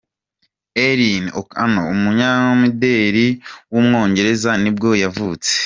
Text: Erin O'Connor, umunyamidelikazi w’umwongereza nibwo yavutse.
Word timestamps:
Erin 0.85 1.25
O'Connor, 1.39 1.85
umunyamidelikazi 1.93 3.39
w’umwongereza 3.71 4.51
nibwo 4.61 4.89
yavutse. 5.03 5.51